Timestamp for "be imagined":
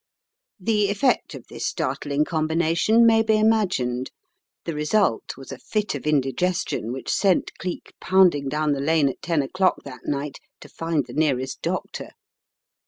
3.21-4.09